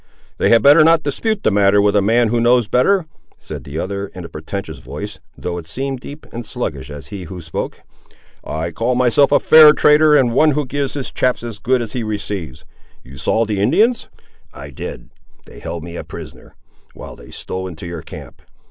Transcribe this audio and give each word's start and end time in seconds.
"They 0.39 0.49
had 0.49 0.63
better 0.63 0.83
not 0.83 1.03
dispute 1.03 1.43
that 1.43 1.51
matter 1.51 1.79
with 1.79 1.95
a 1.95 2.01
man 2.01 2.29
who 2.29 2.41
knows 2.41 2.67
better," 2.67 3.05
said 3.37 3.65
the 3.65 3.77
other 3.77 4.07
in 4.15 4.25
a 4.25 4.29
portentous 4.29 4.79
voice, 4.79 5.19
though 5.37 5.59
it 5.59 5.67
seemed 5.67 5.99
deep 5.99 6.25
and 6.33 6.43
sluggish 6.43 6.89
as 6.89 7.09
he 7.09 7.25
who 7.25 7.39
spoke. 7.39 7.83
"I 8.43 8.71
call 8.71 8.95
myself 8.95 9.31
a 9.31 9.39
fair 9.39 9.73
trader, 9.73 10.15
and 10.15 10.33
one 10.33 10.53
who 10.53 10.65
gives 10.65 10.93
to 10.93 10.99
his 11.01 11.11
chaps 11.11 11.43
as 11.43 11.59
good 11.59 11.83
as 11.83 11.93
he 11.93 12.01
receives. 12.01 12.65
You 13.03 13.15
saw 13.17 13.45
the 13.45 13.59
Indians?" 13.59 14.09
"I 14.51 14.71
did—they 14.71 15.59
held 15.59 15.83
me 15.83 15.97
a 15.97 16.03
prisoner, 16.03 16.55
while 16.95 17.15
they 17.15 17.29
stole 17.29 17.67
into 17.67 17.85
your 17.85 18.01
camp." 18.01 18.41